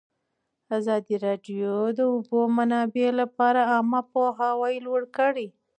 ازادي 0.77 1.15
راډیو 1.25 1.73
د 1.91 1.95
د 1.97 1.99
اوبو 2.13 2.39
منابع 2.57 3.07
لپاره 3.21 3.59
عامه 3.71 4.01
پوهاوي 4.11 4.75
لوړ 4.85 5.01
کړی. 5.17 5.47